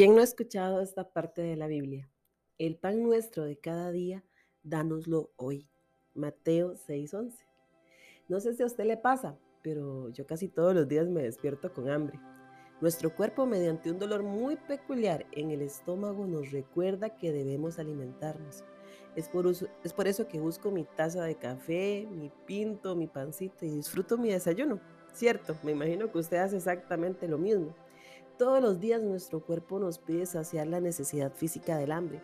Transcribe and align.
¿Quién 0.00 0.14
no 0.14 0.22
ha 0.22 0.24
escuchado 0.24 0.80
esta 0.80 1.12
parte 1.12 1.42
de 1.42 1.56
la 1.56 1.66
Biblia? 1.66 2.08
El 2.56 2.78
pan 2.78 3.02
nuestro 3.02 3.44
de 3.44 3.58
cada 3.58 3.92
día, 3.92 4.24
dánoslo 4.62 5.30
hoy. 5.36 5.68
Mateo 6.14 6.74
6:11. 6.74 7.44
No 8.26 8.40
sé 8.40 8.54
si 8.54 8.62
a 8.62 8.66
usted 8.66 8.86
le 8.86 8.96
pasa, 8.96 9.36
pero 9.60 10.08
yo 10.08 10.26
casi 10.26 10.48
todos 10.48 10.74
los 10.74 10.88
días 10.88 11.06
me 11.06 11.20
despierto 11.22 11.74
con 11.74 11.90
hambre. 11.90 12.18
Nuestro 12.80 13.14
cuerpo, 13.14 13.44
mediante 13.44 13.90
un 13.90 13.98
dolor 13.98 14.22
muy 14.22 14.56
peculiar 14.56 15.26
en 15.32 15.50
el 15.50 15.60
estómago, 15.60 16.26
nos 16.26 16.50
recuerda 16.50 17.18
que 17.18 17.30
debemos 17.30 17.78
alimentarnos. 17.78 18.64
Es 19.16 19.28
por, 19.28 19.46
es 19.48 19.92
por 19.92 20.08
eso 20.08 20.26
que 20.28 20.40
busco 20.40 20.70
mi 20.70 20.84
taza 20.84 21.24
de 21.24 21.34
café, 21.34 22.08
mi 22.10 22.32
pinto, 22.46 22.96
mi 22.96 23.06
pancito 23.06 23.66
y 23.66 23.68
disfruto 23.68 24.16
mi 24.16 24.30
desayuno. 24.30 24.80
Cierto, 25.12 25.58
me 25.62 25.72
imagino 25.72 26.10
que 26.10 26.16
usted 26.16 26.38
hace 26.38 26.56
exactamente 26.56 27.28
lo 27.28 27.36
mismo. 27.36 27.74
Todos 28.40 28.62
los 28.62 28.80
días 28.80 29.02
nuestro 29.02 29.44
cuerpo 29.44 29.78
nos 29.78 29.98
pide 29.98 30.24
saciar 30.24 30.66
la 30.66 30.80
necesidad 30.80 31.30
física 31.30 31.76
del 31.76 31.92
hambre, 31.92 32.22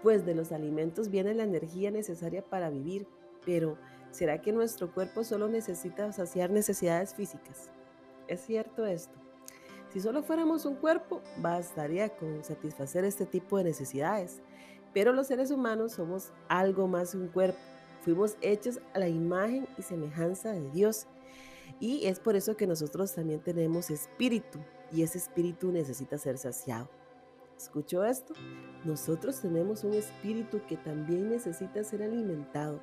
pues 0.00 0.24
de 0.24 0.36
los 0.36 0.52
alimentos 0.52 1.10
viene 1.10 1.34
la 1.34 1.42
energía 1.42 1.90
necesaria 1.90 2.40
para 2.40 2.70
vivir. 2.70 3.08
Pero, 3.44 3.76
¿será 4.12 4.40
que 4.40 4.52
nuestro 4.52 4.94
cuerpo 4.94 5.24
solo 5.24 5.48
necesita 5.48 6.12
saciar 6.12 6.50
necesidades 6.50 7.16
físicas? 7.16 7.72
¿Es 8.28 8.42
cierto 8.42 8.86
esto? 8.86 9.18
Si 9.92 9.98
solo 9.98 10.22
fuéramos 10.22 10.66
un 10.66 10.76
cuerpo, 10.76 11.20
bastaría 11.38 12.10
con 12.10 12.44
satisfacer 12.44 13.04
este 13.04 13.26
tipo 13.26 13.58
de 13.58 13.64
necesidades. 13.64 14.42
Pero 14.94 15.12
los 15.12 15.26
seres 15.26 15.50
humanos 15.50 15.94
somos 15.94 16.32
algo 16.46 16.86
más 16.86 17.10
que 17.10 17.16
un 17.16 17.26
cuerpo. 17.26 17.58
Fuimos 18.04 18.36
hechos 18.40 18.78
a 18.94 19.00
la 19.00 19.08
imagen 19.08 19.66
y 19.76 19.82
semejanza 19.82 20.52
de 20.52 20.70
Dios. 20.70 21.08
Y 21.80 22.06
es 22.06 22.20
por 22.20 22.36
eso 22.36 22.56
que 22.56 22.68
nosotros 22.68 23.12
también 23.12 23.40
tenemos 23.40 23.90
espíritu, 23.90 24.60
y 24.92 25.02
ese 25.02 25.18
espíritu 25.18 25.72
necesita 25.72 26.18
ser 26.18 26.38
saciado. 26.38 26.88
¿Escuchó 27.56 28.04
esto? 28.04 28.32
Nosotros 28.84 29.40
tenemos 29.40 29.84
un 29.84 29.92
espíritu 29.94 30.60
que 30.66 30.76
también 30.76 31.28
necesita 31.28 31.84
ser 31.84 32.02
alimentado. 32.02 32.80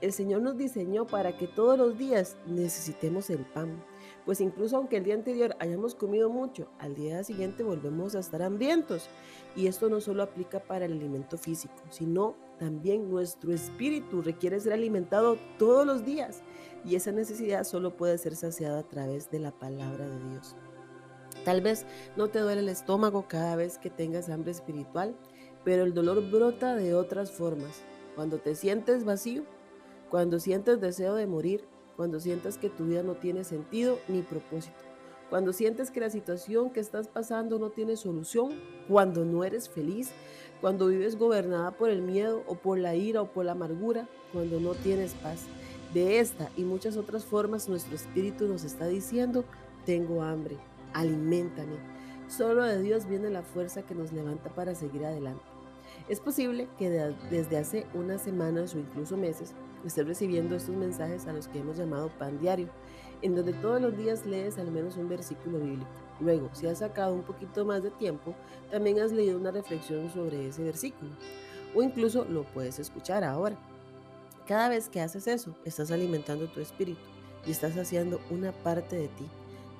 El 0.00 0.12
Señor 0.12 0.40
nos 0.40 0.56
diseñó 0.56 1.06
para 1.06 1.36
que 1.36 1.46
todos 1.46 1.78
los 1.78 1.98
días 1.98 2.36
necesitemos 2.46 3.28
el 3.28 3.44
pan, 3.44 3.84
pues 4.24 4.40
incluso 4.40 4.78
aunque 4.78 4.96
el 4.96 5.04
día 5.04 5.14
anterior 5.14 5.54
hayamos 5.60 5.94
comido 5.94 6.30
mucho, 6.30 6.70
al 6.78 6.94
día 6.94 7.22
siguiente 7.22 7.62
volvemos 7.62 8.14
a 8.14 8.20
estar 8.20 8.42
hambrientos. 8.42 9.10
Y 9.54 9.66
esto 9.66 9.90
no 9.90 10.00
solo 10.00 10.22
aplica 10.22 10.58
para 10.58 10.86
el 10.86 10.92
alimento 10.92 11.36
físico, 11.36 11.74
sino 11.90 12.34
también 12.58 13.10
nuestro 13.10 13.52
espíritu 13.52 14.22
requiere 14.22 14.58
ser 14.58 14.72
alimentado 14.72 15.36
todos 15.58 15.86
los 15.86 16.04
días. 16.04 16.42
Y 16.84 16.94
esa 16.96 17.12
necesidad 17.12 17.64
solo 17.64 17.96
puede 17.96 18.16
ser 18.16 18.36
saciada 18.36 18.80
a 18.80 18.88
través 18.88 19.30
de 19.30 19.38
la 19.38 19.52
palabra 19.52 20.08
de 20.08 20.30
Dios. 20.30 20.56
Tal 21.44 21.60
vez 21.60 21.86
no 22.16 22.28
te 22.28 22.38
duele 22.38 22.60
el 22.60 22.68
estómago 22.68 23.26
cada 23.28 23.56
vez 23.56 23.78
que 23.78 23.90
tengas 23.90 24.28
hambre 24.28 24.50
espiritual, 24.50 25.14
pero 25.64 25.84
el 25.84 25.94
dolor 25.94 26.30
brota 26.30 26.74
de 26.74 26.94
otras 26.94 27.30
formas. 27.30 27.82
Cuando 28.14 28.38
te 28.38 28.54
sientes 28.54 29.04
vacío, 29.04 29.44
cuando 30.10 30.38
sientes 30.38 30.80
deseo 30.80 31.14
de 31.14 31.26
morir, 31.26 31.64
cuando 31.96 32.20
sientes 32.20 32.58
que 32.58 32.70
tu 32.70 32.86
vida 32.86 33.02
no 33.02 33.14
tiene 33.14 33.44
sentido 33.44 33.98
ni 34.08 34.22
propósito, 34.22 34.76
cuando 35.30 35.52
sientes 35.52 35.90
que 35.90 36.00
la 36.00 36.10
situación 36.10 36.70
que 36.70 36.80
estás 36.80 37.06
pasando 37.06 37.58
no 37.58 37.70
tiene 37.70 37.96
solución, 37.96 38.50
cuando 38.88 39.24
no 39.24 39.44
eres 39.44 39.68
feliz, 39.68 40.10
cuando 40.60 40.88
vives 40.88 41.16
gobernada 41.16 41.70
por 41.70 41.88
el 41.88 42.02
miedo 42.02 42.42
o 42.48 42.56
por 42.56 42.78
la 42.78 42.96
ira 42.96 43.22
o 43.22 43.30
por 43.30 43.44
la 43.44 43.52
amargura, 43.52 44.08
cuando 44.32 44.58
no 44.58 44.74
tienes 44.74 45.14
paz. 45.14 45.44
De 45.94 46.18
esta 46.18 46.50
y 46.56 46.64
muchas 46.64 46.96
otras 46.96 47.24
formas 47.24 47.68
nuestro 47.68 47.94
espíritu 47.94 48.48
nos 48.48 48.64
está 48.64 48.88
diciendo, 48.88 49.44
tengo 49.86 50.22
hambre, 50.22 50.56
aliméntame. 50.92 51.76
Solo 52.28 52.64
de 52.64 52.80
Dios 52.80 53.06
viene 53.06 53.28
la 53.28 53.42
fuerza 53.42 53.82
que 53.82 53.94
nos 53.94 54.12
levanta 54.12 54.50
para 54.50 54.74
seguir 54.74 55.04
adelante. 55.04 55.42
Es 56.08 56.20
posible 56.20 56.68
que 56.78 56.88
desde 57.30 57.58
hace 57.58 57.86
unas 57.94 58.22
semanas 58.22 58.74
o 58.74 58.78
incluso 58.78 59.16
meses 59.16 59.54
estés 59.84 60.06
recibiendo 60.06 60.56
estos 60.56 60.76
mensajes 60.76 61.26
a 61.26 61.32
los 61.32 61.48
que 61.48 61.58
hemos 61.58 61.76
llamado 61.76 62.10
pan 62.18 62.38
diario, 62.38 62.68
en 63.22 63.34
donde 63.34 63.52
todos 63.54 63.80
los 63.80 63.96
días 63.96 64.26
lees 64.26 64.58
al 64.58 64.70
menos 64.70 64.96
un 64.96 65.08
versículo 65.08 65.58
bíblico. 65.58 65.90
Luego, 66.20 66.50
si 66.52 66.66
has 66.66 66.78
sacado 66.78 67.14
un 67.14 67.22
poquito 67.22 67.64
más 67.64 67.82
de 67.82 67.90
tiempo, 67.90 68.34
también 68.70 69.00
has 69.00 69.12
leído 69.12 69.38
una 69.38 69.50
reflexión 69.50 70.10
sobre 70.10 70.48
ese 70.48 70.62
versículo. 70.62 71.10
O 71.74 71.82
incluso 71.82 72.24
lo 72.24 72.44
puedes 72.44 72.78
escuchar 72.78 73.24
ahora. 73.24 73.56
Cada 74.46 74.68
vez 74.68 74.88
que 74.88 75.00
haces 75.00 75.26
eso, 75.26 75.54
estás 75.64 75.90
alimentando 75.90 76.48
tu 76.48 76.60
espíritu 76.60 77.00
y 77.46 77.50
estás 77.50 77.76
haciendo 77.76 78.20
una 78.30 78.52
parte 78.52 78.96
de 78.96 79.08
ti 79.08 79.28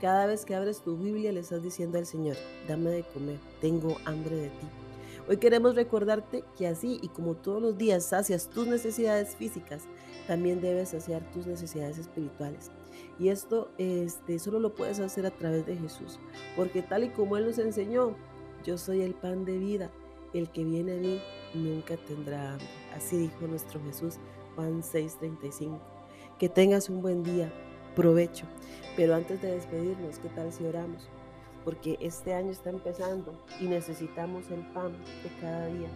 cada 0.00 0.26
vez 0.26 0.44
que 0.44 0.54
abres 0.54 0.80
tu 0.80 0.96
Biblia 0.96 1.30
le 1.30 1.40
estás 1.40 1.62
diciendo 1.62 1.98
al 1.98 2.06
Señor, 2.06 2.36
dame 2.66 2.90
de 2.90 3.02
comer, 3.02 3.38
tengo 3.60 3.96
hambre 4.06 4.36
de 4.36 4.48
ti. 4.48 4.66
Hoy 5.28 5.36
queremos 5.36 5.74
recordarte 5.74 6.42
que 6.56 6.66
así 6.66 6.98
y 7.02 7.08
como 7.08 7.34
todos 7.34 7.60
los 7.60 7.76
días 7.76 8.06
sacias 8.06 8.48
tus 8.48 8.66
necesidades 8.66 9.36
físicas, 9.36 9.84
también 10.26 10.60
debes 10.60 10.90
saciar 10.90 11.22
tus 11.32 11.46
necesidades 11.46 11.98
espirituales. 11.98 12.70
Y 13.18 13.28
esto 13.28 13.70
este, 13.76 14.38
solo 14.38 14.58
lo 14.58 14.74
puedes 14.74 14.98
hacer 14.98 15.26
a 15.26 15.30
través 15.30 15.66
de 15.66 15.76
Jesús, 15.76 16.18
porque 16.56 16.82
tal 16.82 17.04
y 17.04 17.10
como 17.10 17.36
Él 17.36 17.46
nos 17.46 17.58
enseñó, 17.58 18.16
yo 18.64 18.78
soy 18.78 19.02
el 19.02 19.14
pan 19.14 19.44
de 19.44 19.58
vida, 19.58 19.90
el 20.32 20.50
que 20.50 20.64
viene 20.64 20.92
a 20.92 20.96
mí 20.96 21.20
nunca 21.54 21.96
tendrá 21.96 22.52
hambre. 22.52 22.66
Así 22.96 23.18
dijo 23.18 23.46
nuestro 23.46 23.80
Jesús, 23.84 24.14
Juan 24.56 24.82
6:35. 24.82 25.78
Que 26.38 26.48
tengas 26.48 26.88
un 26.88 27.02
buen 27.02 27.22
día 27.22 27.52
provecho. 27.94 28.46
Pero 28.96 29.14
antes 29.14 29.40
de 29.40 29.52
despedirnos, 29.52 30.18
¿qué 30.18 30.28
tal 30.30 30.52
si 30.52 30.64
oramos? 30.64 31.08
Porque 31.64 31.96
este 32.00 32.34
año 32.34 32.50
está 32.50 32.70
empezando 32.70 33.32
y 33.60 33.66
necesitamos 33.66 34.50
el 34.50 34.60
pan 34.72 34.92
de 34.92 35.40
cada 35.40 35.66
día, 35.66 35.88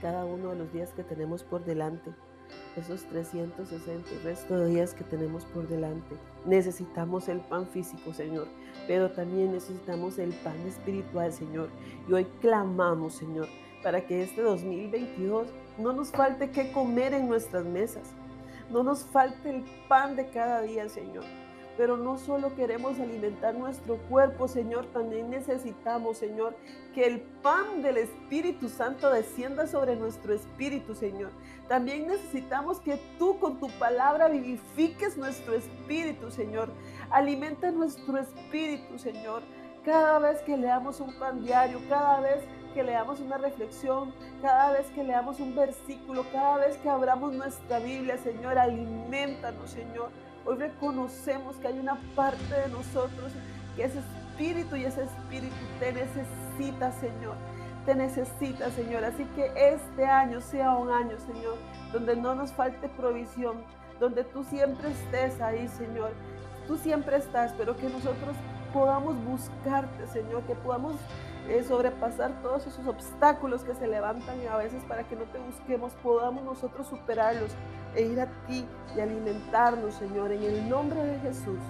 cada 0.00 0.24
uno 0.24 0.50
de 0.50 0.56
los 0.56 0.72
días 0.72 0.90
que 0.94 1.02
tenemos 1.02 1.42
por 1.42 1.64
delante, 1.64 2.10
esos 2.76 3.02
360 3.04 4.10
el 4.10 4.22
resto 4.22 4.56
de 4.58 4.68
días 4.68 4.94
que 4.94 5.04
tenemos 5.04 5.44
por 5.46 5.68
delante. 5.68 6.16
Necesitamos 6.46 7.28
el 7.28 7.40
pan 7.40 7.66
físico, 7.66 8.12
Señor, 8.14 8.46
pero 8.86 9.10
también 9.10 9.52
necesitamos 9.52 10.18
el 10.18 10.32
pan 10.32 10.58
espiritual, 10.66 11.32
Señor. 11.32 11.68
Y 12.08 12.12
hoy 12.12 12.26
clamamos, 12.40 13.14
Señor, 13.14 13.48
para 13.82 14.06
que 14.06 14.22
este 14.22 14.42
2022 14.42 15.48
no 15.78 15.92
nos 15.92 16.10
falte 16.10 16.50
qué 16.50 16.72
comer 16.72 17.14
en 17.14 17.28
nuestras 17.28 17.64
mesas 17.64 18.14
no 18.70 18.82
nos 18.82 19.04
falte 19.04 19.50
el 19.50 19.64
pan 19.88 20.16
de 20.16 20.28
cada 20.28 20.62
día, 20.62 20.88
Señor. 20.88 21.24
Pero 21.76 21.96
no 21.96 22.18
solo 22.18 22.56
queremos 22.56 22.98
alimentar 22.98 23.54
nuestro 23.54 23.98
cuerpo, 24.08 24.48
Señor, 24.48 24.86
también 24.86 25.30
necesitamos, 25.30 26.18
Señor, 26.18 26.56
que 26.92 27.06
el 27.06 27.20
pan 27.20 27.82
del 27.82 27.98
Espíritu 27.98 28.68
Santo 28.68 29.12
descienda 29.12 29.68
sobre 29.68 29.94
nuestro 29.94 30.34
espíritu, 30.34 30.96
Señor. 30.96 31.30
También 31.68 32.08
necesitamos 32.08 32.80
que 32.80 32.98
tú 33.16 33.38
con 33.38 33.60
tu 33.60 33.68
palabra 33.78 34.26
vivifiques 34.26 35.16
nuestro 35.16 35.54
espíritu, 35.54 36.32
Señor. 36.32 36.68
Alimenta 37.10 37.70
nuestro 37.70 38.18
espíritu, 38.18 38.98
Señor. 38.98 39.42
Cada 39.84 40.18
vez 40.18 40.42
que 40.42 40.56
leamos 40.56 40.98
un 40.98 41.16
pan 41.16 41.44
diario, 41.44 41.80
cada 41.88 42.18
vez 42.18 42.42
que 42.42 42.57
leamos 42.76 43.20
una 43.20 43.38
reflexión, 43.38 44.12
cada 44.40 44.72
vez 44.72 44.86
que 44.94 45.02
leamos 45.04 45.40
un 45.40 45.54
versículo, 45.54 46.24
cada 46.32 46.58
vez 46.58 46.76
que 46.78 46.88
abramos 46.88 47.32
nuestra 47.32 47.78
Biblia, 47.78 48.16
Señor, 48.18 48.58
alimentanos, 48.58 49.70
Señor. 49.70 50.10
Hoy 50.44 50.56
reconocemos 50.56 51.56
que 51.56 51.68
hay 51.68 51.78
una 51.78 51.98
parte 52.14 52.54
de 52.54 52.68
nosotros 52.68 53.32
que 53.76 53.84
ese 53.84 53.98
espíritu 53.98 54.76
y 54.76 54.84
ese 54.84 55.04
espíritu 55.04 55.54
te 55.80 55.92
necesita, 55.92 56.92
Señor. 56.92 57.34
Te 57.84 57.94
necesita, 57.94 58.70
Señor. 58.70 59.04
Así 59.04 59.24
que 59.34 59.52
este 59.56 60.06
año 60.06 60.40
sea 60.40 60.74
un 60.74 60.90
año, 60.90 61.18
Señor, 61.18 61.56
donde 61.92 62.16
no 62.16 62.34
nos 62.34 62.52
falte 62.52 62.88
provisión, 62.88 63.62
donde 63.98 64.24
tú 64.24 64.44
siempre 64.44 64.90
estés 64.90 65.40
ahí, 65.40 65.68
Señor. 65.68 66.12
Tú 66.66 66.76
siempre 66.76 67.16
estás, 67.16 67.52
pero 67.56 67.76
que 67.76 67.88
nosotros 67.88 68.36
podamos 68.72 69.16
buscarte, 69.24 70.06
Señor, 70.06 70.42
que 70.44 70.54
podamos 70.54 70.96
eh, 71.48 71.62
sobrepasar 71.62 72.42
todos 72.42 72.66
esos 72.66 72.86
obstáculos 72.86 73.62
que 73.62 73.74
se 73.74 73.86
levantan 73.86 74.38
a 74.50 74.56
veces 74.56 74.82
para 74.84 75.04
que 75.04 75.16
no 75.16 75.24
te 75.24 75.38
busquemos, 75.38 75.92
podamos 76.02 76.44
nosotros 76.44 76.86
superarlos 76.86 77.52
e 77.94 78.02
ir 78.02 78.20
a 78.20 78.26
ti 78.46 78.66
y 78.96 79.00
alimentarnos, 79.00 79.94
Señor, 79.94 80.32
en 80.32 80.42
el 80.42 80.68
nombre 80.68 81.02
de 81.02 81.18
Jesús. 81.20 81.60